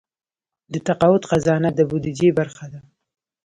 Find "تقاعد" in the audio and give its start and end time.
0.87-1.23